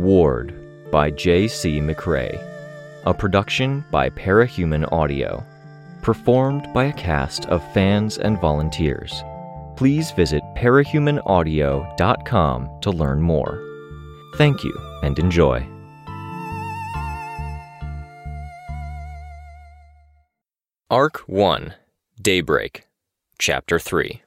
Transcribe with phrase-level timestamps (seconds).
[0.00, 1.78] Ward by J.C.
[1.80, 2.42] McCrae.
[3.04, 5.44] A production by Parahuman Audio.
[6.00, 9.22] Performed by a cast of fans and volunteers.
[9.76, 13.62] Please visit parahumanaudio.com to learn more.
[14.36, 15.66] Thank you and enjoy.
[20.90, 21.74] Arc 1
[22.20, 22.86] Daybreak,
[23.38, 24.22] Chapter 3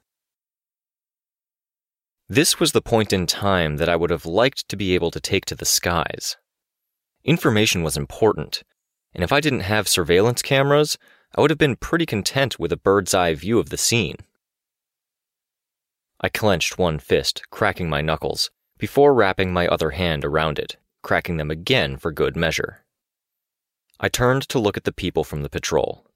[2.33, 5.19] This was the point in time that I would have liked to be able to
[5.19, 6.35] take to the skies.
[7.23, 8.63] Information was important,
[9.13, 10.97] and if I didn't have surveillance cameras,
[11.35, 14.15] I would have been pretty content with a bird's eye view of the scene.
[16.21, 21.37] I clenched one fist, cracking my knuckles, before wrapping my other hand around it, cracking
[21.37, 22.83] them again for good measure.
[23.99, 26.07] I turned to look at the people from the patrol.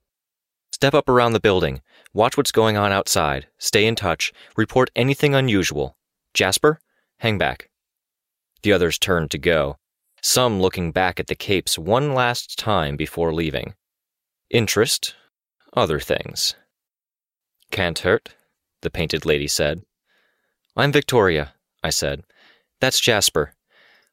[0.72, 1.80] Step up around the building,
[2.12, 5.94] watch what's going on outside, stay in touch, report anything unusual.
[6.38, 6.78] Jasper,
[7.16, 7.68] hang back.
[8.62, 9.76] The others turned to go,
[10.22, 13.74] some looking back at the capes one last time before leaving.
[14.48, 15.16] Interest,
[15.72, 16.54] other things.
[17.72, 18.36] Can't hurt,
[18.82, 19.82] the painted lady said.
[20.76, 22.22] I'm Victoria, I said.
[22.80, 23.54] That's Jasper.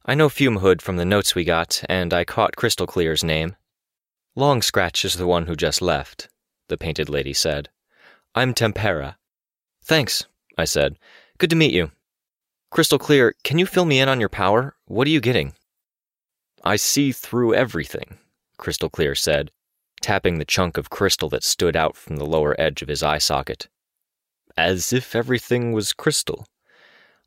[0.03, 3.55] I know Fume Hood from the notes we got, and I caught Crystal Clear's name.
[4.35, 6.29] Long Scratch is the one who just left,
[6.69, 7.69] the painted lady said.
[8.33, 9.19] I'm Tempera.
[9.83, 10.25] Thanks,
[10.57, 10.97] I said.
[11.37, 11.91] Good to meet you.
[12.75, 14.75] Crystal Clear, can you fill me in on your power?
[14.83, 15.53] What are you getting?
[16.61, 18.17] I see through everything,
[18.57, 19.49] Crystal Clear said,
[20.01, 23.19] tapping the chunk of crystal that stood out from the lower edge of his eye
[23.19, 23.69] socket.
[24.57, 26.47] As if everything was crystal.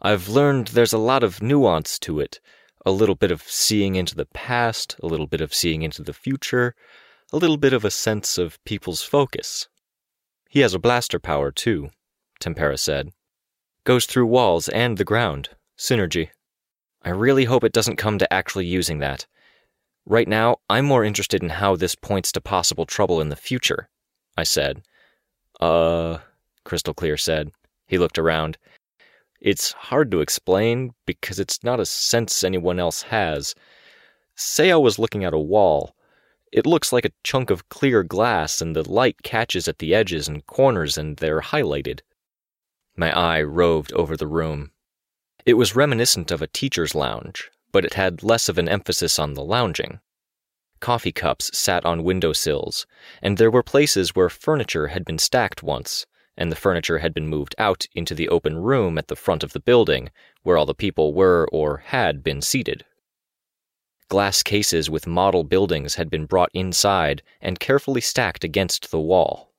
[0.03, 2.41] I've learned there's a lot of nuance to it
[2.85, 6.12] a little bit of seeing into the past, a little bit of seeing into the
[6.12, 6.75] future,
[7.33, 9.67] a little bit of a sense of people's focus.
[10.51, 11.89] He has a blaster power, too,
[12.39, 13.12] Tempera said.
[13.89, 15.48] Goes through walls and the ground.
[15.78, 16.28] Synergy.
[17.00, 19.26] I really hope it doesn't come to actually using that.
[20.04, 23.88] Right now, I'm more interested in how this points to possible trouble in the future,
[24.37, 24.82] I said.
[25.59, 26.19] Uh,
[26.65, 27.50] Crystal Clear said.
[27.87, 28.59] He looked around.
[29.41, 33.54] It's hard to explain because it's not a sense anyone else has.
[34.34, 35.97] Say I was looking at a wall.
[36.53, 40.28] It looks like a chunk of clear glass, and the light catches at the edges
[40.28, 42.00] and corners, and they're highlighted.
[42.98, 44.72] My eye roved over the room.
[45.47, 49.34] It was reminiscent of a teacher's lounge, but it had less of an emphasis on
[49.34, 50.00] the lounging.
[50.81, 52.88] Coffee cups sat on window sills,
[53.22, 57.28] and there were places where furniture had been stacked once, and the furniture had been
[57.28, 60.10] moved out into the open room at the front of the building,
[60.42, 62.84] where all the people were or had been seated.
[64.09, 69.53] Glass cases with model buildings had been brought inside and carefully stacked against the wall.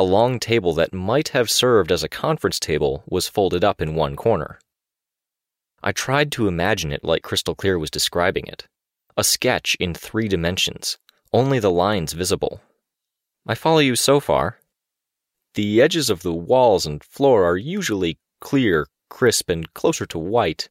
[0.00, 3.94] A long table that might have served as a conference table was folded up in
[3.94, 4.58] one corner.
[5.82, 8.66] I tried to imagine it like Crystal Clear was describing it
[9.18, 10.96] a sketch in three dimensions,
[11.34, 12.62] only the lines visible.
[13.46, 14.60] I follow you so far.
[15.52, 20.70] The edges of the walls and floor are usually clear, crisp, and closer to white.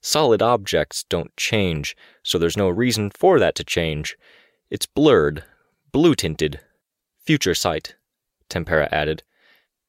[0.00, 4.16] Solid objects don't change, so there's no reason for that to change.
[4.68, 5.44] It's blurred,
[5.92, 6.58] blue tinted.
[7.24, 7.94] Future sight,
[8.48, 9.22] Tempera added.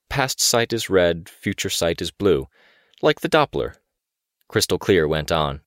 [0.10, 2.48] Past sight is red, future sight is blue,
[3.02, 3.76] like the Doppler.
[4.48, 5.62] Crystal Clear went on.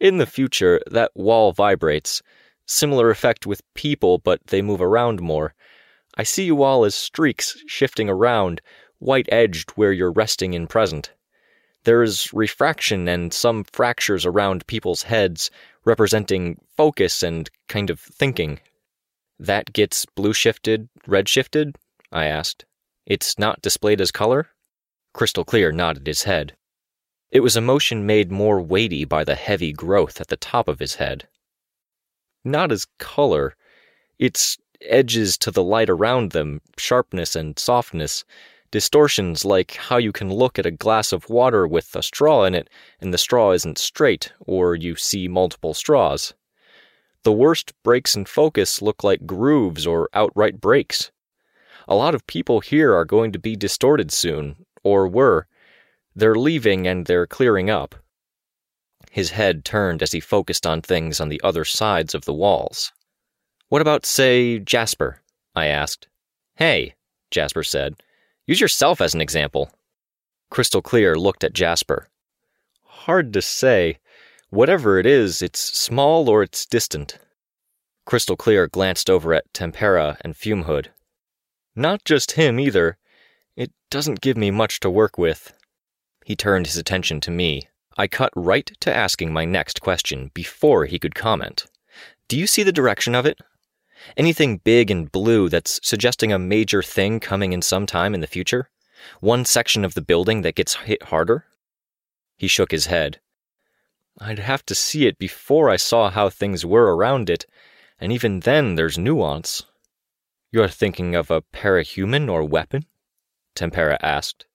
[0.00, 2.22] In the future, that wall vibrates.
[2.66, 5.54] Similar effect with people, but they move around more.
[6.16, 8.60] I see you all as streaks shifting around,
[8.98, 11.12] white edged where you're resting in present.
[11.84, 15.50] There is refraction and some fractures around people's heads,
[15.84, 18.60] representing focus and kind of thinking.
[19.38, 21.76] That gets blue shifted, red shifted?
[22.14, 22.64] I asked.
[23.06, 24.48] It's not displayed as color?
[25.12, 26.56] Crystal Clear nodded his head.
[27.32, 30.78] It was a motion made more weighty by the heavy growth at the top of
[30.78, 31.26] his head.
[32.44, 33.56] Not as color.
[34.20, 38.24] It's edges to the light around them, sharpness and softness,
[38.70, 42.54] distortions like how you can look at a glass of water with a straw in
[42.54, 46.32] it and the straw isn't straight, or you see multiple straws.
[47.24, 51.10] The worst breaks in focus look like grooves or outright breaks.
[51.86, 55.46] A lot of people here are going to be distorted soon, or were.
[56.16, 57.94] They're leaving and they're clearing up.
[59.10, 62.92] His head turned as he focused on things on the other sides of the walls.
[63.68, 65.20] What about, say, Jasper?
[65.54, 66.08] I asked.
[66.56, 66.94] Hey,
[67.30, 67.96] Jasper said.
[68.46, 69.70] Use yourself as an example.
[70.50, 72.08] Crystal Clear looked at Jasper.
[72.82, 73.98] Hard to say.
[74.50, 77.18] Whatever it is, it's small or it's distant.
[78.06, 80.90] Crystal Clear glanced over at Tempera and Fume Hood.
[81.76, 82.98] Not just him either.
[83.56, 85.52] It doesn't give me much to work with.
[86.24, 90.86] He turned his attention to me, I cut right to asking my next question before
[90.86, 91.66] he could comment.
[92.26, 93.38] Do you see the direction of it?
[94.16, 98.26] Anything big and blue that's suggesting a major thing coming in some time in the
[98.26, 98.68] future?
[99.20, 101.44] One section of the building that gets hit harder?
[102.36, 103.20] He shook his head.
[104.18, 107.46] I'd have to see it before I saw how things were around it,
[108.00, 109.64] and even then there's nuance.
[110.54, 112.84] You're thinking of a parahuman or weapon?
[113.56, 114.46] Tempera asked.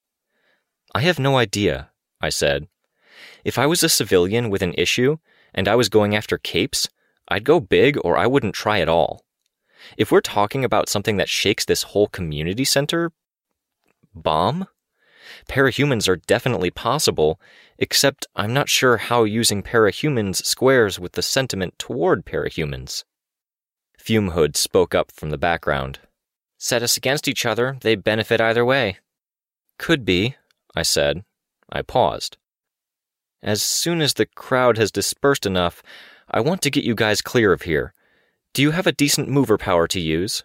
[0.94, 1.90] I have no idea,
[2.22, 2.68] I said.
[3.44, 5.18] If I was a civilian with an issue,
[5.52, 6.88] and I was going after capes,
[7.28, 9.26] I'd go big or I wouldn't try at all.
[9.98, 13.12] If we're talking about something that shakes this whole community center,
[14.14, 14.68] bomb?
[15.50, 17.38] Parahumans are definitely possible,
[17.78, 23.04] except I'm not sure how using parahumans squares with the sentiment toward parahumans.
[24.00, 25.98] Fume Hood spoke up from the background.
[26.58, 28.96] Set us against each other, they benefit either way.
[29.78, 30.36] Could be,
[30.74, 31.22] I said.
[31.70, 32.38] I paused.
[33.42, 35.82] As soon as the crowd has dispersed enough,
[36.30, 37.92] I want to get you guys clear of here.
[38.54, 40.44] Do you have a decent mover power to use?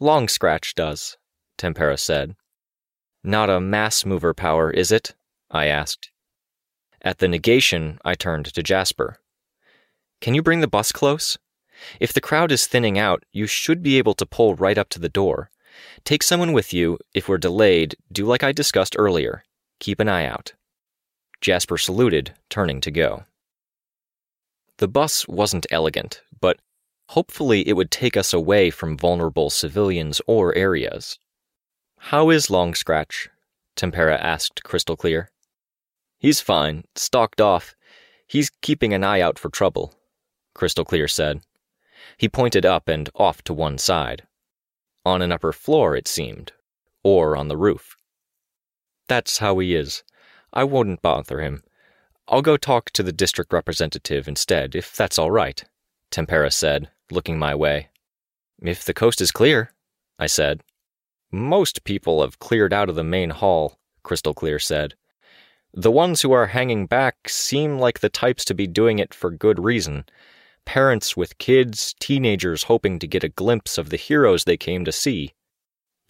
[0.00, 1.16] Long Scratch does,
[1.56, 2.34] Tempera said.
[3.22, 5.14] Not a mass mover power, is it?
[5.52, 6.10] I asked.
[7.00, 9.18] At the negation, I turned to Jasper.
[10.20, 11.38] Can you bring the bus close?
[12.00, 14.98] If the crowd is thinning out, you should be able to pull right up to
[14.98, 15.50] the door.
[16.04, 16.98] Take someone with you.
[17.14, 19.44] If we're delayed, do like I discussed earlier.
[19.80, 20.52] Keep an eye out.
[21.40, 23.24] Jasper saluted, turning to go.
[24.78, 26.58] The bus wasn't elegant, but
[27.08, 31.18] hopefully it would take us away from vulnerable civilians or areas.
[31.98, 33.28] How is Long Scratch?
[33.76, 35.30] Tempera asked crystal clear.
[36.18, 37.74] He's fine, stalked off.
[38.26, 39.94] He's keeping an eye out for trouble,
[40.54, 41.40] Crystal Clear said.
[42.16, 44.26] He pointed up and off to one side.
[45.04, 46.52] On an upper floor, it seemed,
[47.02, 47.96] or on the roof.
[49.08, 50.04] That's how he is.
[50.52, 51.62] I wouldn't bother him.
[52.28, 55.64] I'll go talk to the district representative instead, if that's all right,
[56.10, 57.88] Tempera said, looking my way.
[58.60, 59.72] If the coast is clear,
[60.18, 60.62] I said.
[61.32, 64.94] Most people have cleared out of the main hall, Crystal Clear said.
[65.74, 69.30] The ones who are hanging back seem like the types to be doing it for
[69.30, 70.04] good reason.
[70.64, 74.92] Parents with kids, teenagers hoping to get a glimpse of the heroes they came to
[74.92, 75.34] see.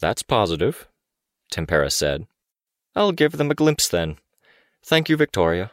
[0.00, 0.88] That's positive,
[1.50, 2.26] Tempera said.
[2.94, 4.18] I'll give them a glimpse then.
[4.84, 5.70] Thank you, Victoria.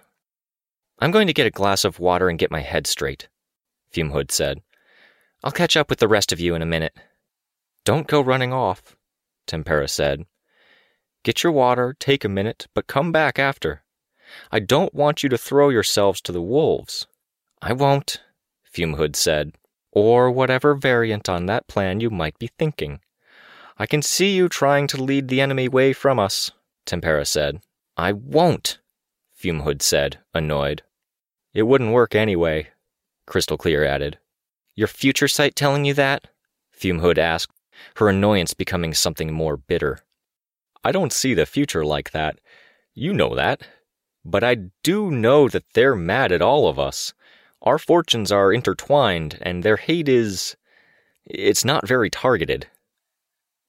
[0.99, 3.27] I'm going to get a glass of water and get my head straight,
[3.93, 4.61] Fumehood said.
[5.43, 6.93] I'll catch up with the rest of you in a minute.
[7.85, 8.95] Don't go running off,
[9.47, 10.25] Tempera said.
[11.23, 13.83] Get your water, take a minute, but come back after.
[14.51, 17.07] I don't want you to throw yourselves to the wolves.
[17.61, 18.21] I won't,
[18.73, 19.53] Fumehood said,
[19.91, 22.99] or whatever variant on that plan you might be thinking.
[23.77, 26.51] I can see you trying to lead the enemy away from us,
[26.85, 27.61] Tempera said.
[27.97, 28.79] I won't,
[29.35, 30.83] Fumehood said, annoyed.
[31.53, 32.67] It wouldn't work anyway,
[33.25, 34.19] Crystal Clear added.
[34.75, 36.27] Your future sight telling you that?
[36.77, 37.53] Fumehood asked,
[37.95, 39.99] her annoyance becoming something more bitter.
[40.83, 42.39] I don't see the future like that.
[42.93, 43.67] You know that.
[44.25, 47.13] But I do know that they're mad at all of us.
[47.61, 50.55] Our fortunes are intertwined, and their hate is.
[51.25, 52.67] It's not very targeted.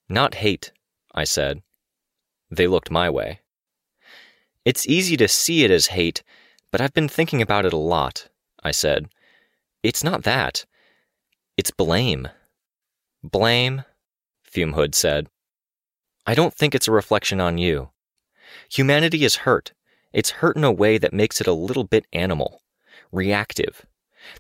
[0.09, 0.73] Not hate,
[1.15, 1.63] I said.
[2.51, 3.41] They looked my way.
[4.65, 6.23] It's easy to see it as hate,
[6.71, 8.29] but I've been thinking about it a lot,
[8.63, 9.09] I said.
[9.83, 10.67] It's not that.
[11.57, 12.29] It's blame.
[13.23, 13.85] Blame?
[14.45, 15.29] Fumehood said.
[16.27, 17.91] I don't think it's a reflection on you.
[18.71, 19.73] Humanity is hurt.
[20.13, 22.63] It's hurt in a way that makes it a little bit animal,
[23.13, 23.87] reactive.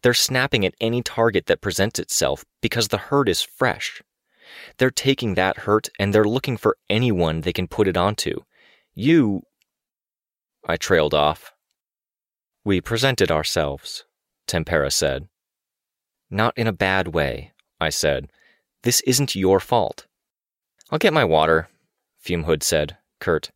[0.03, 4.03] They're snapping at any target that presents itself because the hurt is fresh.
[4.79, 8.41] They're taking that hurt and they're looking for anyone they can put it onto.
[8.95, 9.43] You.
[10.67, 11.53] I trailed off.
[12.65, 14.05] We presented ourselves,
[14.47, 15.29] Tempera said.
[16.31, 18.31] Not in a bad way, I said.
[18.83, 20.07] This isn't your fault.
[20.91, 21.69] I'll get my water,
[22.25, 23.51] Fumehood said, curt.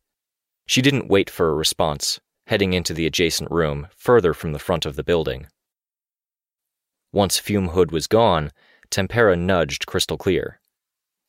[0.65, 4.85] She didn't wait for a response, heading into the adjacent room, further from the front
[4.85, 5.47] of the building.
[7.11, 8.51] Once Fumehood was gone,
[8.89, 10.59] Tempera nudged Crystal Clear.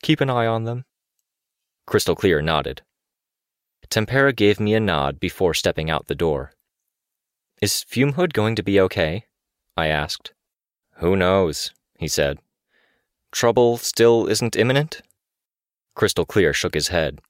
[0.02, 0.84] Keep an eye on them.
[1.86, 2.82] Crystal Clear nodded.
[3.88, 6.52] Tempera gave me a nod before stepping out the door.
[7.62, 9.26] Is Fumehood going to be okay?
[9.76, 10.34] I asked.
[10.96, 12.38] Who knows, he said.
[13.30, 15.02] Trouble still isn't imminent?
[15.94, 17.20] Crystal Clear shook his head.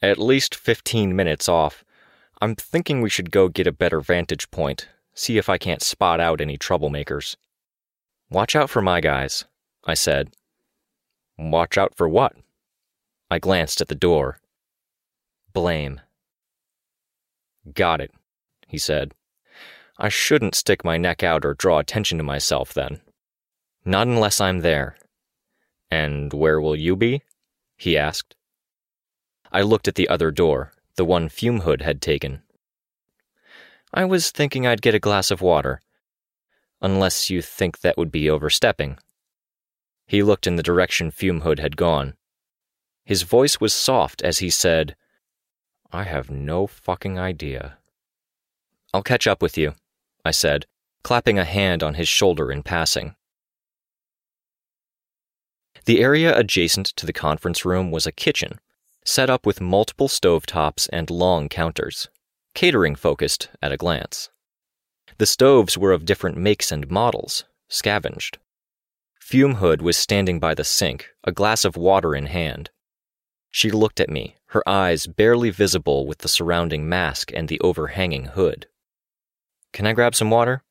[0.00, 1.84] At least 15 minutes off.
[2.42, 6.18] I'm thinking we should go get a better vantage point, see if I can't spot
[6.18, 7.36] out any troublemakers.
[8.30, 9.44] Watch out for my guys,
[9.84, 10.34] I said.
[11.38, 12.34] Watch out for what?
[13.30, 14.40] I glanced at the door.
[15.52, 16.00] Blame.
[17.72, 18.10] Got it,
[18.66, 19.14] he said.
[19.96, 23.02] I shouldn't stick my neck out or draw attention to myself then.
[23.84, 24.96] Not unless I'm there.
[25.92, 27.22] And where will you be?
[27.76, 28.34] he asked.
[29.52, 32.42] I looked at the other door, the one Fume Hood had taken.
[33.94, 35.80] I was thinking I'd get a glass of water.
[36.80, 38.98] Unless you think that would be overstepping.
[40.06, 42.14] He looked in the direction Fume Hood had gone.
[43.04, 44.96] His voice was soft as he said,
[45.90, 47.78] I have no fucking idea.
[48.94, 49.74] I'll catch up with you,
[50.24, 50.66] I said,
[51.02, 53.14] clapping a hand on his shoulder in passing.
[55.84, 58.60] The area adjacent to the conference room was a kitchen,
[59.04, 62.08] set up with multiple stovetops and long counters,
[62.54, 64.30] catering focused at a glance.
[65.18, 68.38] The stoves were of different makes and models, scavenged.
[69.20, 72.70] Fume Hood was standing by the sink, a glass of water in hand.
[73.50, 78.26] She looked at me, her eyes barely visible with the surrounding mask and the overhanging
[78.26, 78.66] hood.
[79.72, 80.62] Can I grab some water?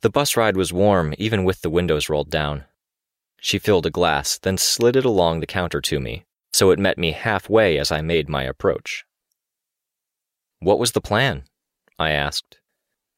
[0.00, 2.64] The bus ride was warm, even with the windows rolled down.
[3.40, 6.24] She filled a glass, then slid it along the counter to me,
[6.54, 9.04] so it met me halfway as I made my approach.
[10.60, 11.42] What was the plan?
[11.98, 12.60] I asked.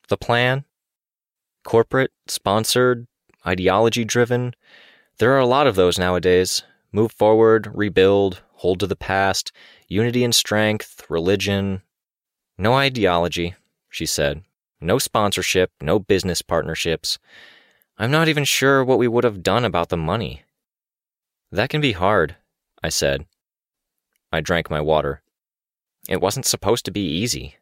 [0.08, 0.64] The plan?
[1.62, 3.06] Corporate, sponsored,
[3.46, 4.54] ideology driven.
[5.18, 6.62] There are a lot of those nowadays.
[6.92, 9.52] Move forward, rebuild, hold to the past,
[9.86, 11.82] unity and strength, religion.
[12.56, 13.54] No ideology,
[13.90, 14.44] she said.
[14.80, 17.18] No sponsorship, no business partnerships.
[17.98, 20.44] I'm not even sure what we would have done about the money.
[21.52, 22.36] That can be hard,
[22.86, 23.26] I said.
[24.30, 25.20] I drank my water.
[26.08, 27.56] It wasn't supposed to be easy.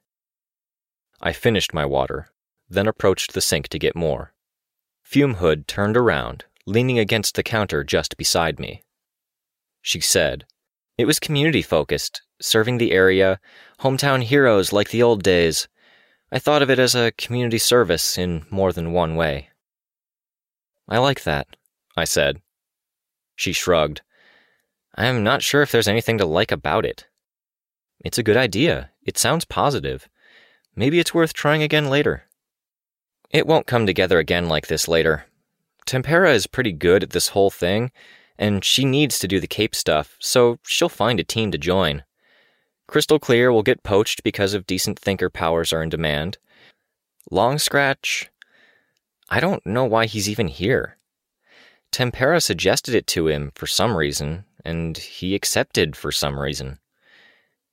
[1.19, 2.29] I finished my water,
[2.69, 4.35] then approached the sink to get more.
[5.03, 8.83] Fume Hood turned around, leaning against the counter just beside me.
[9.81, 10.45] She said,
[10.99, 13.41] It was community focused, serving the area,
[13.81, 15.69] hometown heroes like the old days.
[16.31, 19.49] I thought of it as a community service in more than one way.
[20.87, 21.47] I like that,
[21.97, 22.43] I said.
[23.37, 24.03] She shrugged.
[24.97, 27.07] I am not sure if there's anything to like about it.
[28.05, 28.91] It's a good idea.
[29.03, 30.09] It sounds positive.
[30.77, 32.25] Maybe it's worth trying again later.
[33.31, 35.27] It won't come together again like this later.
[35.87, 37.91] Tempera is pretty good at this whole thing,
[38.39, 42.05] and she needs to do the Cape stuff, so she'll find a team to join.
[42.87, 46.39] Crystal Clear will get poached because of decent thinker powers are in demand.
[47.31, 48.31] Long Scratch.
[49.29, 50.99] I don't know why he's even here.
[51.91, 56.79] Tempera suggested it to him for some reason, and he accepted for some reason.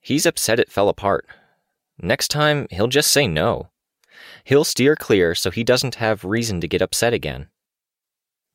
[0.00, 1.26] He's upset it fell apart.
[1.98, 3.70] Next time, he'll just say no.
[4.44, 7.48] He'll steer clear so he doesn't have reason to get upset again.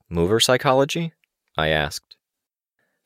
[0.10, 1.14] Mover psychology?
[1.58, 2.16] I asked.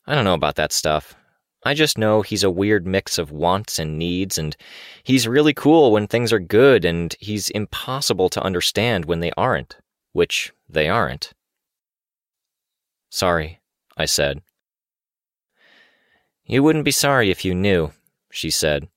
[0.06, 1.16] I don't know about that stuff.
[1.64, 4.58] I just know he's a weird mix of wants and needs, and
[5.04, 9.78] he's really cool when things are good, and he's impossible to understand when they aren't,
[10.12, 11.34] which they aren't.
[13.12, 13.60] Sorry,
[13.96, 14.42] I said.
[16.52, 17.94] You wouldn't be sorry if you knew,
[18.30, 18.90] she said.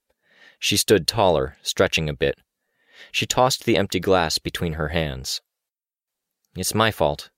[0.58, 2.37] She stood taller, stretching a bit.
[3.12, 5.40] She tossed the empty glass between her hands.
[6.56, 7.30] It's my fault.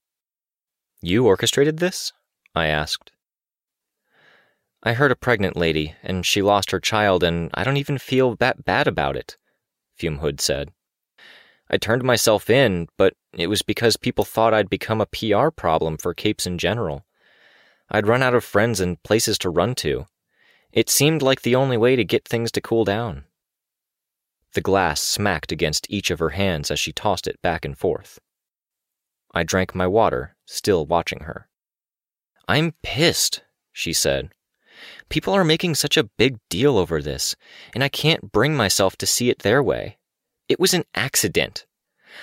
[1.02, 2.14] You orchestrated this?
[2.54, 3.12] I asked.
[4.82, 8.36] I heard a pregnant lady, and she lost her child, and I don't even feel
[8.36, 9.36] that bad about it,
[10.00, 10.72] Fumehood said.
[11.68, 15.98] I turned myself in, but it was because people thought I'd become a PR problem
[15.98, 17.05] for capes in general.
[17.88, 20.06] I'd run out of friends and places to run to.
[20.72, 23.24] It seemed like the only way to get things to cool down.
[24.54, 28.18] The glass smacked against each of her hands as she tossed it back and forth.
[29.34, 31.48] I drank my water, still watching her.
[32.48, 34.30] I'm pissed, she said.
[35.08, 37.36] People are making such a big deal over this,
[37.74, 39.98] and I can't bring myself to see it their way.
[40.48, 41.66] It was an accident.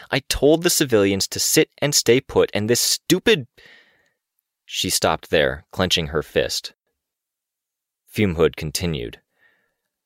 [0.10, 3.48] I told the civilians to sit and stay put, and this stupid.
[4.76, 6.74] She stopped there, clenching her fist.
[8.12, 9.22] Fumehood continued.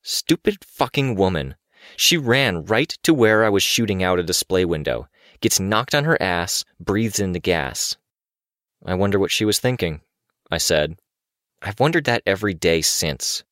[0.02, 1.56] Stupid fucking woman.
[1.96, 5.08] She ran right to where I was shooting out a display window,
[5.40, 7.96] gets knocked on her ass, breathes in the gas.
[8.86, 10.02] I wonder what she was thinking,
[10.52, 11.00] I said.
[11.62, 13.46] I've wondered that every day since.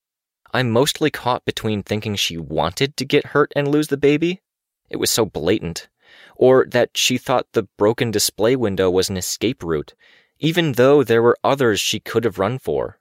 [0.54, 4.42] I'm mostly caught between thinking she wanted to get hurt and lose the baby.
[4.90, 5.88] It was so blatant.
[6.36, 9.94] Or that she thought the broken display window was an escape route,
[10.40, 13.00] even though there were others she could have run for,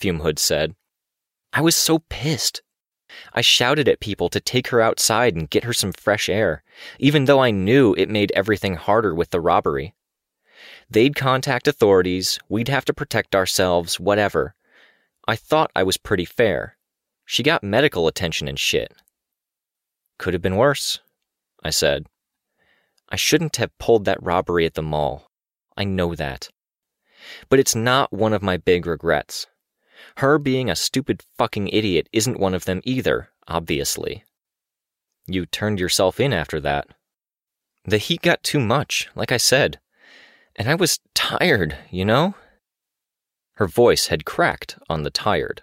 [0.00, 0.74] Fumehood said.
[1.52, 2.62] I was so pissed.
[3.32, 6.62] I shouted at people to take her outside and get her some fresh air,
[6.98, 9.94] even though I knew it made everything harder with the robbery.
[10.90, 14.54] They'd contact authorities, we'd have to protect ourselves, whatever.
[15.26, 16.76] I thought I was pretty fair.
[17.24, 18.92] She got medical attention and shit.
[20.18, 21.00] Could have been worse,
[21.62, 22.06] I said.
[23.08, 25.30] I shouldn't have pulled that robbery at the mall.
[25.76, 26.48] I know that.
[27.48, 29.46] But it's not one of my big regrets.
[30.16, 34.24] Her being a stupid fucking idiot isn't one of them either, obviously.
[35.26, 36.88] You turned yourself in after that.
[37.84, 39.78] The heat got too much, like I said.
[40.56, 42.34] And I was tired, you know?
[43.54, 45.62] Her voice had cracked on the tired.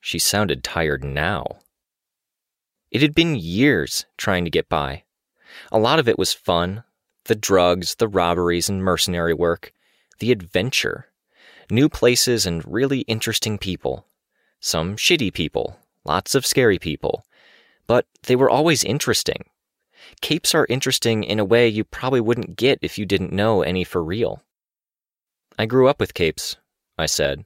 [0.00, 1.58] She sounded tired now.
[2.90, 5.04] It had been years trying to get by.
[5.70, 6.84] A lot of it was fun
[7.26, 9.72] the drugs, the robberies and mercenary work,
[10.18, 11.08] the adventure,
[11.70, 14.06] new places and really interesting people.
[14.60, 17.24] Some shitty people, lots of scary people.
[17.86, 19.44] But they were always interesting.
[20.20, 23.84] Capes are interesting in a way you probably wouldn't get if you didn't know any
[23.84, 24.42] for real.
[25.58, 26.56] I grew up with capes,
[26.98, 27.44] I said.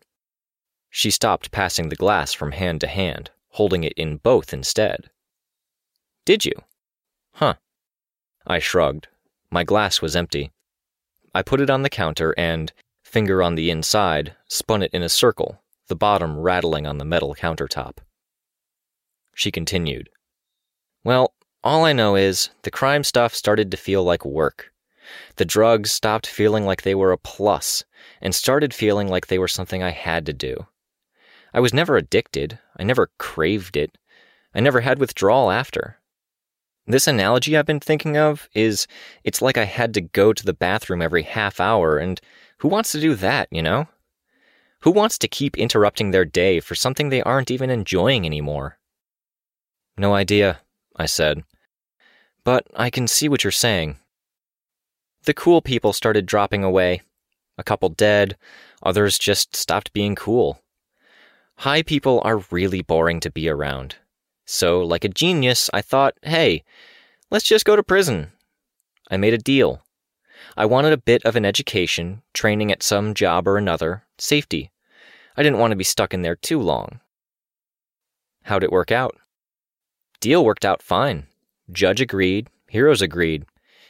[0.91, 5.11] She stopped passing the glass from hand to hand, holding it in both instead.
[6.25, 6.53] Did you?
[7.33, 7.55] Huh.
[8.47, 9.09] I shrugged.
[9.51, 10.53] My glass was empty.
[11.37, 12.73] I put it on the counter and,
[13.05, 17.35] finger on the inside, spun it in a circle, the bottom rattling on the metal
[17.35, 17.99] countertop.
[19.35, 20.09] She continued.
[21.05, 24.73] Well, all I know is the crime stuff started to feel like work.
[25.35, 27.85] The drugs stopped feeling like they were a plus
[28.23, 30.67] and started feeling like they were something I had to do.
[31.53, 32.59] I was never addicted.
[32.79, 33.99] I never craved it.
[34.55, 35.99] I never had withdrawal after.
[36.89, 38.87] This analogy I've been thinking of is
[39.25, 42.21] it's like I had to go to the bathroom every half hour, and
[42.59, 43.89] who wants to do that, you know?
[44.83, 48.79] Who wants to keep interrupting their day for something they aren't even enjoying anymore?
[49.99, 50.61] No idea,
[50.95, 51.43] I said.
[52.45, 53.97] But I can see what you're saying.
[55.25, 57.03] The cool people started dropping away.
[57.59, 58.37] A couple dead,
[58.81, 60.63] others just stopped being cool.
[61.57, 63.97] High people are really boring to be around.
[64.47, 66.65] So, like a genius, I thought, hey,
[67.31, 68.31] let's just go to prison.
[69.11, 69.83] I made a deal.
[70.57, 74.71] I wanted a bit of an education, training at some job or another, safety.
[75.37, 77.01] I didn't want to be stuck in there too long.
[78.45, 79.17] How'd it work out?
[80.21, 81.27] Deal worked out fine.
[81.73, 83.45] Judge agreed, heroes agreed.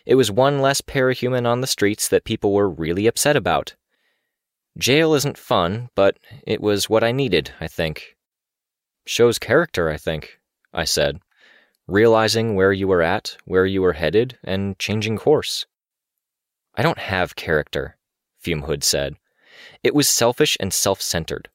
[0.07, 3.75] It was one less parahuman on the streets that people were really upset about.
[4.79, 8.17] Jail isn't fun, but it was what I needed, I think.
[9.05, 10.39] Shows character, I think.
[10.77, 11.21] I said,
[11.89, 15.65] realizing where you were at, where you were headed, and changing course.
[16.75, 17.97] I don't have character,
[18.45, 19.17] Fumehood said.
[19.83, 21.49] It was selfish and self centered.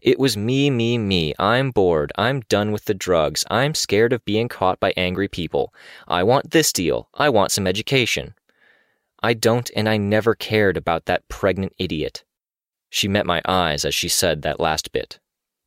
[0.00, 1.34] It was me, me, me.
[1.36, 2.12] I'm bored.
[2.16, 3.44] I'm done with the drugs.
[3.50, 5.74] I'm scared of being caught by angry people.
[6.06, 7.08] I want this deal.
[7.14, 8.34] I want some education.
[9.20, 12.22] I don't, and I never cared about that pregnant idiot.
[12.88, 15.18] She met my eyes as she said that last bit,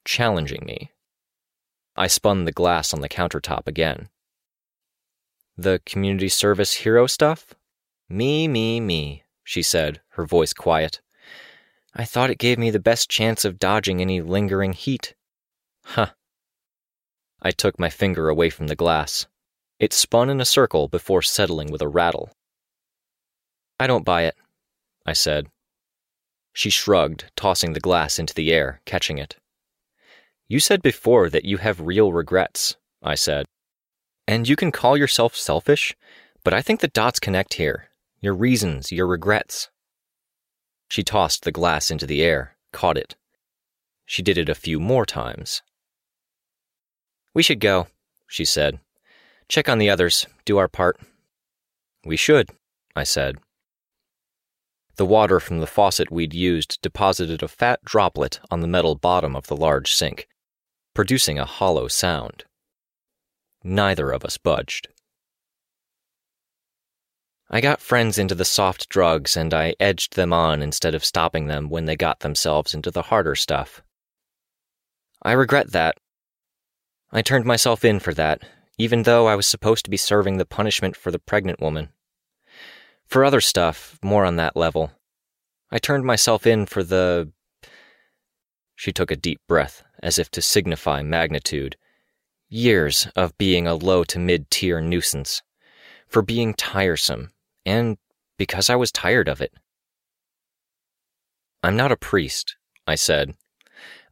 [0.05, 0.92] challenging me.
[1.95, 4.09] I spun the glass on the countertop again.
[5.57, 7.53] The community service hero stuff?
[8.09, 11.01] Me, me, me, she said, her voice quiet.
[11.93, 15.13] I thought it gave me the best chance of dodging any lingering heat.
[15.85, 16.11] Huh.
[17.39, 19.27] I took my finger away from the glass.
[19.79, 22.31] It spun in a circle before settling with a rattle.
[23.79, 24.35] I don't buy it,
[25.05, 25.47] I said.
[26.53, 29.37] She shrugged, tossing the glass into the air, catching it.
[30.53, 33.47] You said before that you have real regrets, I said.
[34.27, 35.95] And you can call yourself selfish,
[36.43, 37.89] but I think the dots connect here.
[38.21, 39.71] Your reasons, your regrets.
[40.89, 43.15] She tossed the glass into the air, caught it.
[44.05, 45.63] She did it a few more times.
[47.33, 47.87] We should go,
[48.27, 48.79] she said.
[49.49, 50.99] Check on the others, do our part.
[52.05, 52.51] We should,
[52.95, 53.39] I said.
[54.97, 59.35] The water from the faucet we'd used deposited a fat droplet on the metal bottom
[59.35, 60.27] of the large sink,
[60.93, 62.45] producing a hollow sound.
[63.63, 64.89] Neither of us budged.
[67.49, 71.47] I got friends into the soft drugs and I edged them on instead of stopping
[71.47, 73.83] them when they got themselves into the harder stuff.
[75.21, 75.97] I regret that.
[77.11, 78.41] I turned myself in for that,
[78.77, 81.89] even though I was supposed to be serving the punishment for the pregnant woman.
[83.05, 84.91] For other stuff, more on that level,
[85.71, 87.31] I turned myself in for the.
[88.75, 91.77] She took a deep breath as if to signify magnitude.
[92.49, 95.41] Years of being a low to mid tier nuisance.
[96.07, 97.31] For being tiresome,
[97.65, 97.97] and
[98.37, 99.53] because I was tired of it.
[101.63, 103.35] I'm not a priest, I said.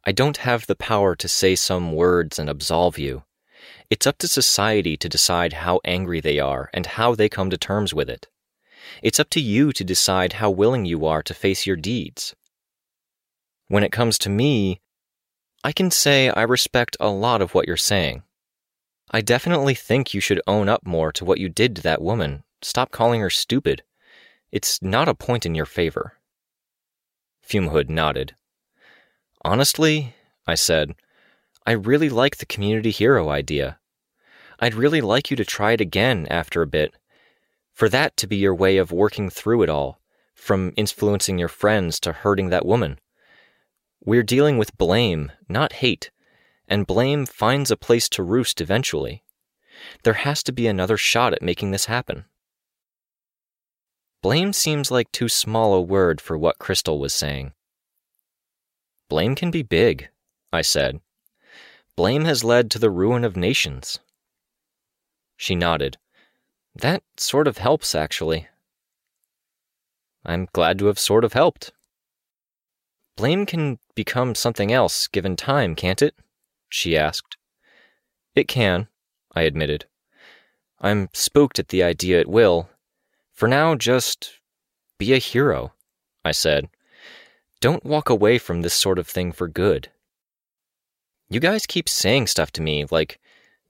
[0.04, 3.22] I don't have the power to say some words and absolve you.
[3.88, 7.58] It's up to society to decide how angry they are and how they come to
[7.58, 8.26] terms with it.
[9.02, 12.34] It's up to you to decide how willing you are to face your deeds.
[13.68, 14.80] When it comes to me,
[15.64, 18.24] I can say I respect a lot of what you're saying.
[19.10, 22.42] I definitely think you should own up more to what you did to that woman,
[22.62, 23.82] stop calling her stupid.
[24.50, 26.18] It's not a point in your favor.
[27.46, 28.34] Fumehood nodded.
[29.44, 30.14] Honestly,
[30.46, 30.94] I said,
[31.64, 33.78] I really like the community hero idea.
[34.58, 36.94] I'd really like you to try it again after a bit.
[37.72, 40.00] For that to be your way of working through it all,
[40.34, 42.98] from influencing your friends to hurting that woman.
[44.04, 46.10] We're dealing with blame, not hate,
[46.66, 49.22] and blame finds a place to roost eventually.
[50.02, 52.24] There has to be another shot at making this happen.
[54.20, 57.52] Blame seems like too small a word for what Crystal was saying.
[59.08, 60.08] Blame can be big,
[60.52, 61.00] I said.
[61.96, 64.00] Blame has led to the ruin of nations.
[65.36, 65.98] She nodded.
[66.74, 68.48] That sort of helps, actually.
[70.24, 71.72] I'm glad to have sort of helped.
[73.16, 76.14] Blame can become something else given time, can't it?
[76.68, 77.36] She asked.
[78.34, 78.88] It can,
[79.34, 79.86] I admitted.
[80.80, 82.68] I'm spooked at the idea it will.
[83.32, 84.40] For now, just
[84.98, 85.72] be a hero,
[86.24, 86.68] I said.
[87.60, 89.90] Don't walk away from this sort of thing for good.
[91.28, 93.20] You guys keep saying stuff to me like,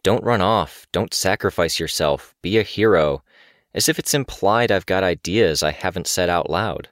[0.03, 3.23] don't run off, don't sacrifice yourself, be a hero,
[3.75, 6.89] as if it's implied I've got ideas I haven't said out loud.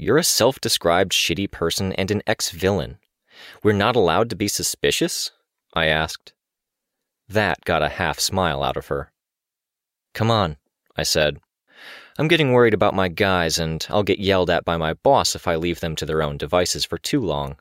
[0.00, 2.98] You're a self described shitty person and an ex villain.
[3.64, 5.32] We're not allowed to be suspicious?
[5.74, 6.32] I asked.
[7.28, 9.12] That got a half smile out of her.
[10.14, 10.56] Come on,
[10.96, 11.40] I said.
[12.16, 15.48] I'm getting worried about my guys, and I'll get yelled at by my boss if
[15.48, 17.56] I leave them to their own devices for too long.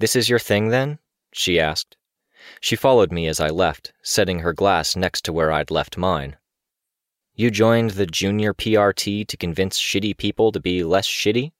[0.00, 0.98] This is your thing, then?
[1.32, 1.96] she asked.
[2.60, 6.36] She followed me as I left, setting her glass next to where I'd left mine.
[7.34, 11.52] You joined the junior PRT to convince shitty people to be less shitty?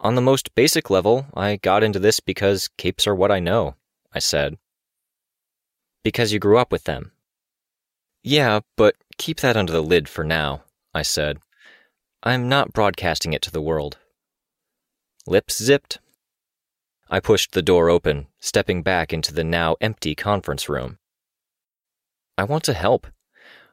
[0.00, 3.76] On the most basic level, I got into this because capes are what I know,
[4.12, 4.58] I said.
[6.02, 7.12] Because you grew up with them.
[8.24, 11.38] Yeah, but keep that under the lid for now, I said.
[12.24, 13.98] I'm not broadcasting it to the world.
[15.26, 16.00] Lips zipped.
[17.08, 20.98] I pushed the door open, stepping back into the now empty conference room.
[22.36, 23.06] I want to help.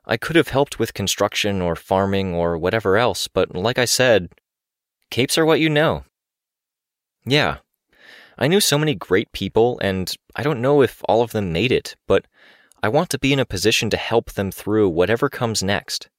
[0.10, 4.30] I could have helped with construction or farming or whatever else, but like I said,
[5.12, 6.04] capes are what you know.
[7.26, 7.58] Yeah,
[8.36, 11.72] I knew so many great people, and I don't know if all of them made
[11.72, 12.26] it, but
[12.82, 16.10] I want to be in a position to help them through whatever comes next.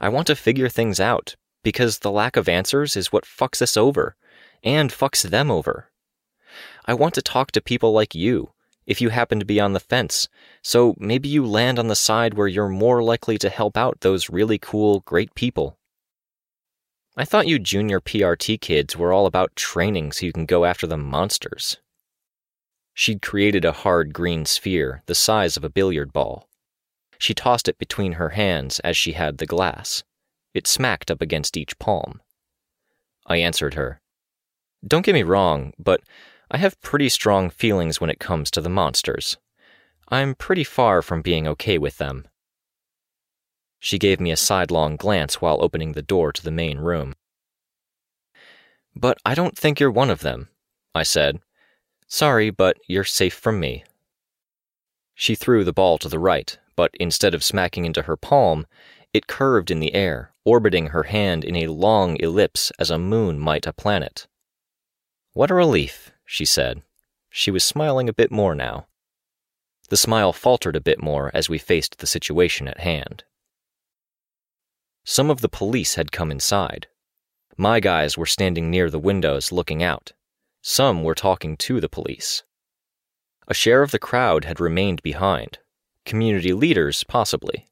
[0.00, 3.76] I want to figure things out, because the lack of answers is what fucks us
[3.76, 4.16] over,
[4.64, 5.92] and fucks them over.
[6.86, 8.51] I want to talk to people like you,
[8.86, 10.28] if you happen to be on the fence,
[10.62, 14.30] so maybe you land on the side where you're more likely to help out those
[14.30, 15.78] really cool, great people.
[17.16, 20.86] I thought you junior PRT kids were all about training so you can go after
[20.86, 21.78] the monsters.
[22.94, 26.48] She'd created a hard green sphere the size of a billiard ball.
[27.18, 30.02] She tossed it between her hands as she had the glass.
[30.54, 32.20] It smacked up against each palm.
[33.26, 34.00] I answered her.
[34.86, 36.00] Don't get me wrong, but
[36.54, 39.38] I have pretty strong feelings when it comes to the monsters.
[40.10, 42.28] I'm pretty far from being okay with them.
[43.78, 47.14] She gave me a sidelong glance while opening the door to the main room.
[48.94, 50.50] But I don't think you're one of them,
[50.94, 51.40] I said.
[52.06, 53.84] Sorry, but you're safe from me.
[55.14, 58.66] She threw the ball to the right, but instead of smacking into her palm,
[59.14, 63.38] it curved in the air, orbiting her hand in a long ellipse as a moon
[63.38, 64.26] might a planet.
[65.32, 66.82] What a relief, she said.
[67.30, 68.86] She was smiling a bit more now.
[69.88, 73.24] The smile faltered a bit more as we faced the situation at hand.
[75.04, 76.86] Some of the police had come inside.
[77.58, 80.12] My guys were standing near the windows looking out.
[80.62, 82.42] Some were talking to the police.
[83.48, 85.58] A share of the crowd had remained behind.
[86.06, 87.68] Community leaders, possibly.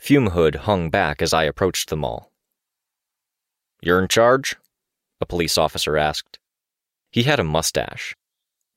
[0.00, 2.32] Fumehood hung back as I approached them all.
[3.80, 4.56] You're in charge?
[5.20, 6.39] A police officer asked.
[7.10, 8.14] He had a mustache.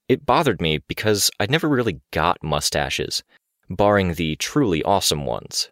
[0.09, 3.23] It bothered me because I'd never really got mustaches,
[3.69, 5.69] barring the truly awesome ones.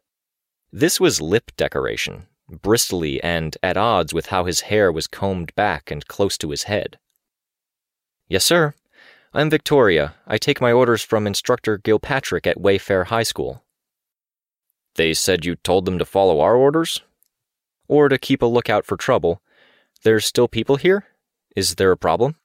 [0.71, 5.91] This was lip decoration, bristly and at odds with how his hair was combed back
[5.91, 6.99] and close to his head.
[8.27, 8.73] Yes, sir.
[9.33, 10.15] I'm Victoria.
[10.27, 13.63] I take my orders from Instructor Gilpatrick at Wayfair High School.
[14.95, 17.01] They said you told them to follow our orders?
[17.87, 19.41] Or to keep a lookout for trouble.
[20.03, 21.05] There's still people here?
[21.55, 22.35] Is there a problem?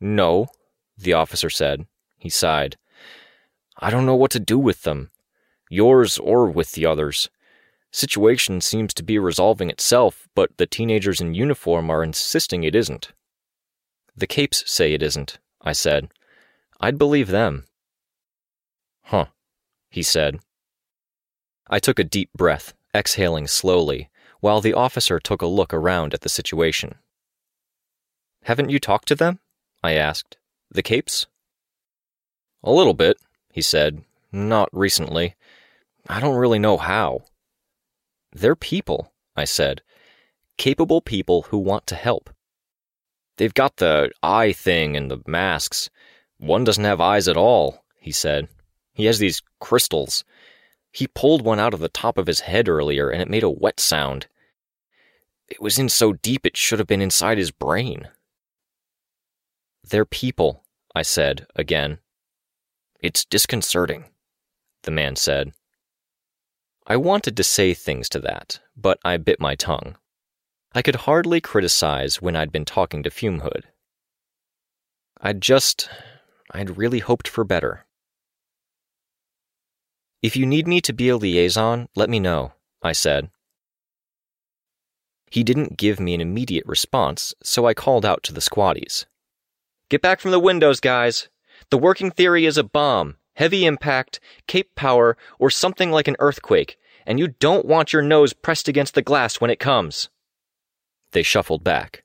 [0.00, 0.48] No,
[0.96, 1.86] the officer said.
[2.18, 2.76] He sighed.
[3.78, 5.10] I don't know what to do with them
[5.68, 7.28] yours or with the others.
[7.92, 13.12] Situation seems to be resolving itself, but the teenagers in uniform are insisting it isn't.
[14.16, 16.10] The capes say it isn't, I said.
[16.80, 17.64] I'd believe them.
[19.04, 19.26] Huh,
[19.88, 20.40] he said.
[21.68, 26.20] I took a deep breath, exhaling slowly, while the officer took a look around at
[26.20, 26.96] the situation.
[28.44, 29.40] Haven't you talked to them?
[29.86, 30.36] I asked.
[30.70, 31.26] The Capes?
[32.62, 33.16] A little bit,
[33.52, 34.02] he said.
[34.32, 35.36] Not recently.
[36.08, 37.22] I don't really know how.
[38.32, 39.82] They're people, I said.
[40.58, 42.30] Capable people who want to help.
[43.36, 45.88] They've got the eye thing and the masks.
[46.38, 48.48] One doesn't have eyes at all, he said.
[48.92, 50.24] He has these crystals.
[50.90, 53.50] He pulled one out of the top of his head earlier and it made a
[53.50, 54.26] wet sound.
[55.48, 58.08] It was in so deep it should have been inside his brain.
[59.88, 60.64] They're people,
[60.96, 61.98] I said again.
[63.00, 64.06] It's disconcerting,
[64.82, 65.52] the man said.
[66.88, 69.96] I wanted to say things to that, but I bit my tongue.
[70.74, 73.64] I could hardly criticize when I'd been talking to Fumehood.
[75.20, 75.88] I'd just.
[76.50, 77.86] I'd really hoped for better.
[80.20, 83.30] If you need me to be a liaison, let me know, I said.
[85.30, 89.06] He didn't give me an immediate response, so I called out to the squatties.
[89.88, 91.28] Get back from the windows, guys.
[91.70, 94.18] The working theory is a bomb, heavy impact,
[94.48, 98.94] cape power, or something like an earthquake, and you don't want your nose pressed against
[98.94, 100.08] the glass when it comes.
[101.12, 102.02] They shuffled back.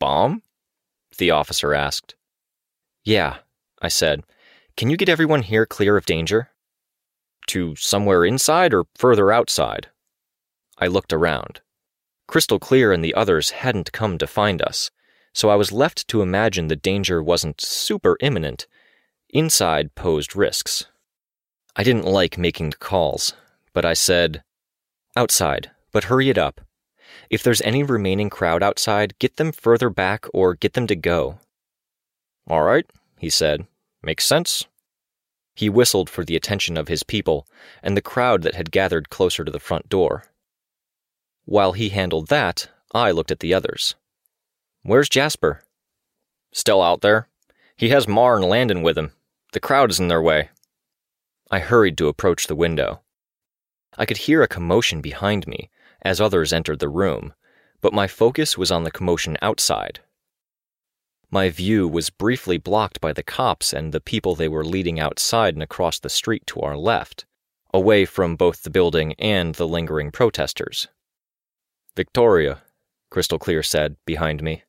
[0.00, 0.42] Bomb?
[1.18, 2.16] The officer asked.
[3.04, 3.38] Yeah,
[3.80, 4.24] I said.
[4.76, 6.50] Can you get everyone here clear of danger?
[7.48, 9.88] To somewhere inside or further outside?
[10.78, 11.60] I looked around.
[12.26, 14.90] Crystal Clear and the others hadn't come to find us,
[15.32, 18.66] so I was left to imagine the danger wasn't super imminent.
[19.30, 20.86] Inside posed risks.
[21.74, 23.34] I didn't like making calls,
[23.72, 24.42] but I said,
[25.16, 26.60] Outside, but hurry it up.
[27.30, 31.38] If there's any remaining crowd outside, get them further back or get them to go.
[32.46, 32.86] All right,
[33.18, 33.66] he said.
[34.02, 34.66] Makes sense.
[35.54, 37.46] He whistled for the attention of his people
[37.82, 40.24] and the crowd that had gathered closer to the front door.
[41.44, 43.94] While he handled that, I looked at the others.
[44.84, 45.62] Where's Jasper?
[46.52, 47.28] Still out there.
[47.76, 49.12] He has Mar and Landon with him.
[49.52, 50.50] The crowd is in their way.
[51.50, 53.00] I hurried to approach the window.
[53.96, 57.32] I could hear a commotion behind me as others entered the room,
[57.80, 60.00] but my focus was on the commotion outside.
[61.30, 65.54] My view was briefly blocked by the cops and the people they were leading outside
[65.54, 67.24] and across the street to our left,
[67.72, 70.88] away from both the building and the lingering protesters.
[71.94, 72.62] Victoria,
[73.10, 74.64] Crystal Clear said, behind me.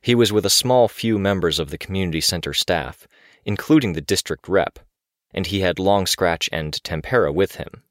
[0.00, 3.06] He was with a small few members of the community center staff,
[3.44, 4.78] including the district rep,
[5.32, 7.82] and he had Long Scratch and Tempera with him.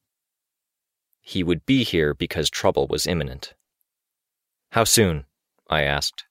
[1.22, 3.54] He would be here because trouble was imminent.
[4.72, 5.26] How soon?
[5.70, 6.26] I asked.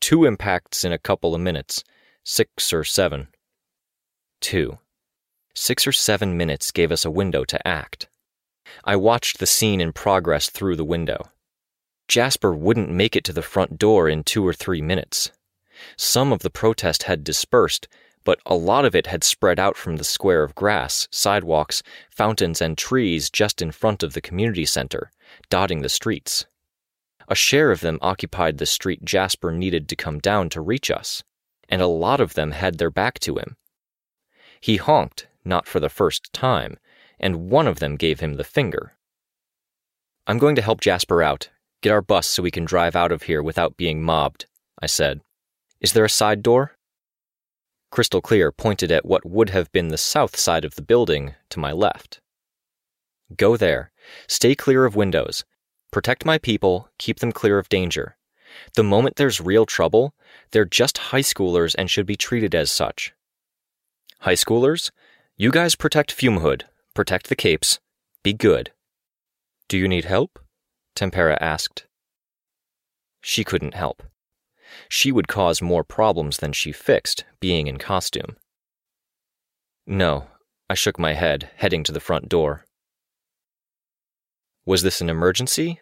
[0.00, 1.84] Two impacts in a couple of minutes,
[2.24, 3.28] six or seven.
[4.40, 4.78] Two.
[5.54, 8.08] Six or seven minutes gave us a window to act.
[8.84, 11.30] I watched the scene in progress through the window.
[12.08, 15.32] Jasper wouldn't make it to the front door in two or three minutes.
[15.96, 17.88] Some of the protest had dispersed,
[18.24, 22.60] but a lot of it had spread out from the square of grass, sidewalks, fountains,
[22.60, 25.10] and trees just in front of the community center,
[25.48, 26.46] dotting the streets.
[27.28, 31.24] A share of them occupied the street Jasper needed to come down to reach us,
[31.68, 33.56] and a lot of them had their back to him.
[34.60, 36.78] He honked, not for the first time,
[37.18, 38.96] and one of them gave him the finger.
[40.26, 41.50] I'm going to help Jasper out,
[41.86, 44.46] get our bus so we can drive out of here without being mobbed,
[44.82, 45.20] I said.
[45.80, 46.72] Is there a side door?
[47.92, 51.60] Crystal Clear pointed at what would have been the south side of the building to
[51.60, 52.20] my left.
[53.36, 53.92] Go there.
[54.26, 55.44] Stay clear of windows.
[55.92, 58.16] Protect my people, keep them clear of danger.
[58.74, 60.12] The moment there's real trouble,
[60.50, 63.14] they're just high schoolers and should be treated as such.
[64.22, 64.90] High schoolers?
[65.36, 66.62] You guys protect Fumehood,
[66.94, 67.78] protect the capes,
[68.24, 68.72] be good.
[69.68, 70.40] Do you need help?
[70.96, 71.86] Tempera asked.
[73.20, 74.02] She couldn't help.
[74.88, 78.36] She would cause more problems than she fixed, being in costume.
[79.86, 80.26] No,
[80.68, 82.64] I shook my head, heading to the front door.
[84.64, 85.80] Was this an emergency?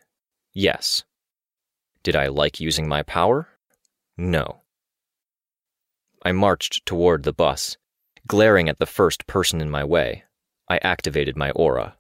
[0.53, 1.05] Yes.
[2.03, 3.49] Did I like using my power?
[4.19, 4.61] No.
[6.23, 7.79] I marched toward the bus,
[8.27, 10.25] glaring at the first person in my way.
[10.69, 11.97] I activated my aura.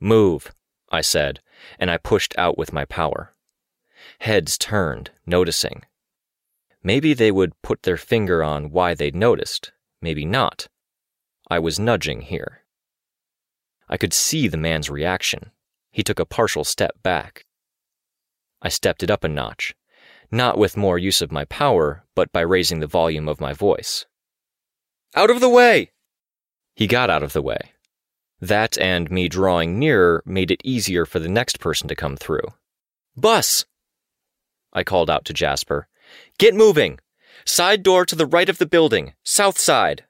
[0.00, 0.52] Move,
[0.90, 1.40] I said,
[1.78, 3.34] and I pushed out with my power.
[4.20, 5.82] Heads turned, noticing.
[6.82, 10.68] Maybe they would put their finger on why they'd noticed, maybe not.
[11.50, 12.64] I was nudging here.
[13.88, 15.50] I could see the man's reaction.
[15.90, 17.44] He took a partial step back.
[18.62, 19.74] I stepped it up a notch,
[20.30, 24.06] not with more use of my power, but by raising the volume of my voice.
[25.14, 25.90] Out of the way!
[26.74, 27.72] He got out of the way.
[28.40, 32.54] That and me drawing nearer made it easier for the next person to come through.
[33.16, 33.66] Bus!
[34.72, 35.88] I called out to Jasper.
[36.38, 36.98] Get moving!
[37.44, 40.04] Side door to the right of the building, south side.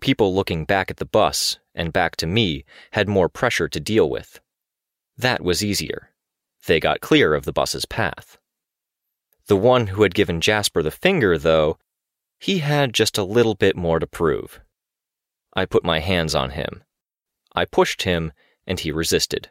[0.00, 4.08] People looking back at the bus and back to me had more pressure to deal
[4.08, 4.40] with.
[5.16, 6.10] That was easier.
[6.66, 8.38] They got clear of the bus's path.
[9.46, 11.78] The one who had given Jasper the finger, though,
[12.38, 14.60] he had just a little bit more to prove.
[15.54, 16.82] I put my hands on him.
[17.54, 18.32] I pushed him,
[18.66, 19.50] and he resisted.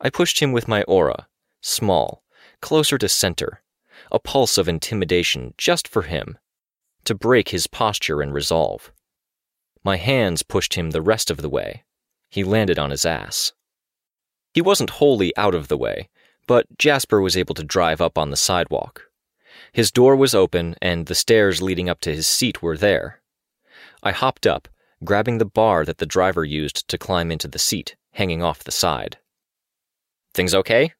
[0.00, 1.28] I pushed him with my aura,
[1.60, 2.24] small,
[2.60, 3.62] closer to center,
[4.10, 6.38] a pulse of intimidation just for him,
[7.04, 8.92] to break his posture and resolve.
[9.82, 11.84] My hands pushed him the rest of the way.
[12.30, 13.52] He landed on his ass.
[14.54, 16.08] He wasn't wholly out of the way,
[16.46, 19.10] but Jasper was able to drive up on the sidewalk.
[19.72, 23.20] His door was open, and the stairs leading up to his seat were there.
[24.02, 24.68] I hopped up,
[25.04, 28.70] grabbing the bar that the driver used to climb into the seat, hanging off the
[28.70, 29.18] side.
[30.32, 30.92] Things okay?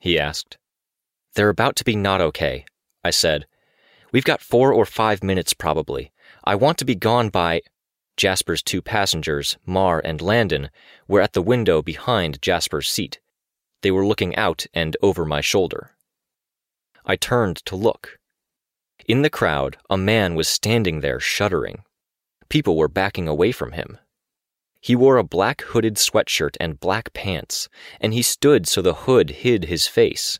[0.00, 0.58] he asked.
[1.34, 2.64] They're about to be not okay,
[3.02, 3.46] I said.
[4.12, 6.12] We've got four or five minutes probably.
[6.44, 7.62] I want to be gone by.
[8.16, 10.70] Jasper's two passengers, Mar and Landon,
[11.06, 13.20] were at the window behind Jasper's seat.
[13.82, 15.92] They were looking out and over my shoulder.
[17.04, 18.18] I turned to look.
[19.06, 21.84] In the crowd, a man was standing there shuddering.
[22.48, 23.98] People were backing away from him.
[24.80, 27.68] He wore a black hooded sweatshirt and black pants,
[28.00, 30.38] and he stood so the hood hid his face.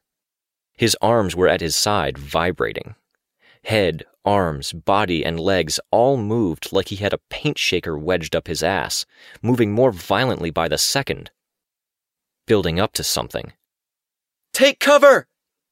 [0.77, 2.95] His arms were at his side, vibrating.
[3.65, 8.47] Head, arms, body, and legs all moved like he had a paint shaker wedged up
[8.47, 9.05] his ass,
[9.43, 11.31] moving more violently by the second.
[12.47, 13.53] Building up to something.
[14.53, 15.27] Take cover!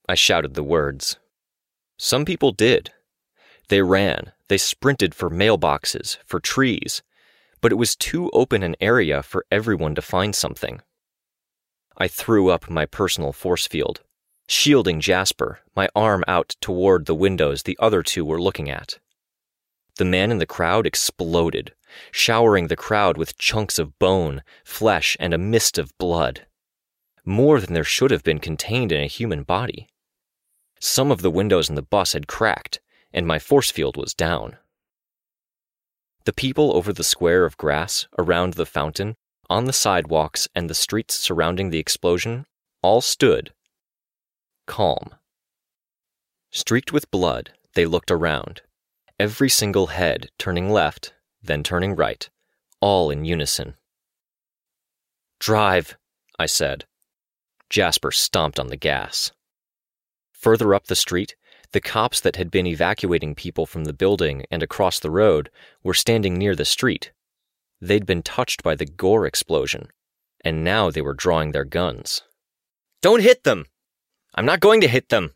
[0.09, 1.19] I shouted the words.
[1.99, 2.93] Some people did.
[3.69, 7.03] They ran, they sprinted for mailboxes, for trees,
[7.61, 10.81] but it was too open an area for everyone to find something.
[11.97, 14.03] I threw up my personal force field,
[14.49, 18.99] shielding Jasper, my arm out toward the windows the other two were looking at.
[19.97, 21.73] The man in the crowd exploded,
[22.11, 26.47] showering the crowd with chunks of bone, flesh, and a mist of blood.
[27.25, 29.89] More than there should have been contained in a human body.
[30.79, 32.81] Some of the windows in the bus had cracked,
[33.17, 34.59] and my force field was down.
[36.25, 39.17] The people over the square of grass, around the fountain,
[39.51, 42.47] on the sidewalks, and the streets surrounding the explosion
[42.83, 43.53] all stood
[44.67, 45.15] calm.
[46.51, 48.63] Streaked with blood, they looked around,
[49.19, 52.29] every single head turning left, then turning right,
[52.81, 53.75] all in unison.
[55.39, 55.97] Drive,
[56.39, 56.85] I said.
[57.71, 59.33] Jasper stomped on the gas.
[60.33, 61.37] Further up the street,
[61.77, 65.51] the cops that had been evacuating people from the building and across the road
[65.83, 67.13] were standing near the street.
[67.83, 69.89] They'd been touched by the gore explosion,
[70.43, 72.23] and now they were drawing their guns.
[73.03, 73.67] Don't hit them!
[74.35, 75.35] I'm not going to hit them,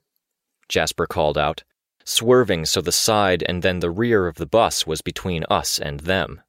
[0.66, 1.62] Jasper called out,
[2.06, 6.00] swerving so the side and then the rear of the bus was between us and
[6.00, 6.40] them.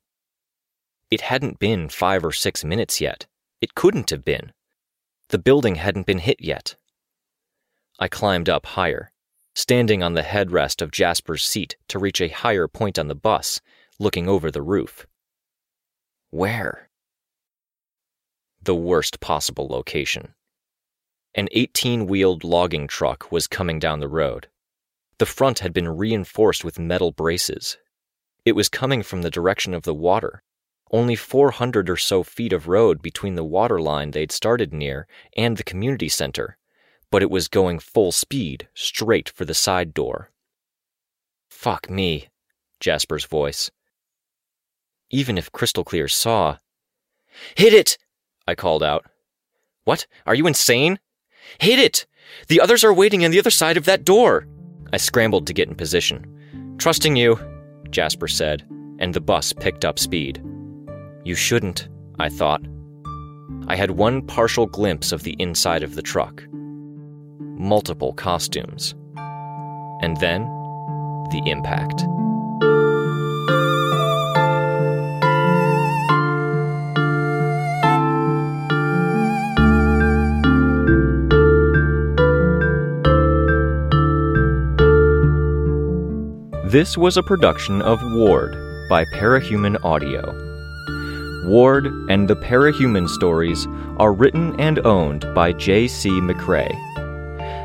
[1.09, 3.27] It hadn't been five or six minutes yet.
[3.59, 4.53] It couldn't have been.
[5.27, 6.77] The building hadn't been hit yet.
[7.99, 9.10] I climbed up higher,
[9.61, 13.61] standing on the headrest of Jasper's seat to reach a higher point on the bus,
[13.99, 15.05] looking over the roof.
[16.31, 16.89] Where?
[18.59, 20.33] The worst possible location.
[21.35, 24.47] An 18 wheeled logging truck was coming down the road.
[25.19, 27.77] The front had been reinforced with metal braces.
[28.43, 30.41] It was coming from the direction of the water,
[30.89, 35.05] only 400 or so feet of road between the water line they'd started near
[35.37, 36.57] and the community center,
[37.11, 40.31] but it was going full speed, straight for the side door.
[41.49, 42.29] Fuck me,
[42.79, 43.69] Jasper's voice.
[45.11, 46.57] Even if Crystal Clear saw.
[47.55, 47.97] Hit it!
[48.47, 49.05] I called out.
[49.83, 50.07] What?
[50.25, 50.99] Are you insane?
[51.59, 52.07] Hit it!
[52.47, 54.47] The others are waiting on the other side of that door!
[54.93, 56.75] I scrambled to get in position.
[56.77, 57.39] Trusting you,
[57.89, 58.65] Jasper said,
[58.99, 60.41] and the bus picked up speed.
[61.23, 62.61] You shouldn't, I thought.
[63.67, 66.43] I had one partial glimpse of the inside of the truck.
[67.61, 68.95] Multiple costumes.
[70.01, 70.41] And then,
[71.29, 72.01] the impact.
[86.71, 88.53] This was a production of Ward
[88.89, 90.23] by Parahuman Audio.
[91.47, 96.09] Ward and the Parahuman stories are written and owned by J.C.
[96.09, 96.90] McCrae.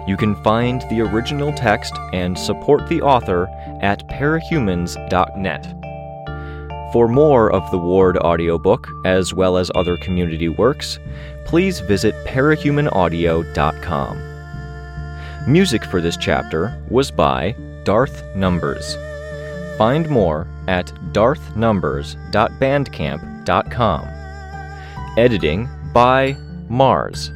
[0.06, 3.48] You can find the original text and support the author
[3.82, 5.76] at parahumans.net.
[6.92, 11.00] For more of the Ward audiobook, as well as other community works,
[11.44, 14.22] please visit parahumanaudio.com.
[15.46, 17.54] Music for this chapter was by
[17.84, 18.96] Darth Numbers.
[19.76, 24.08] Find more at darthnumbers.bandcamp.com.
[25.18, 26.36] Editing by
[26.68, 27.30] Mars.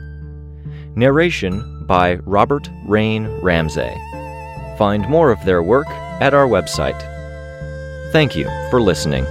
[0.97, 3.93] Narration by Robert Rain Ramsay.
[4.78, 5.88] Find more of their work
[6.20, 7.03] at our website.
[8.12, 9.24] Thank you for listening.